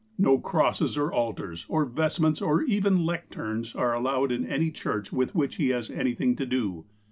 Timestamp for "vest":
1.85-2.19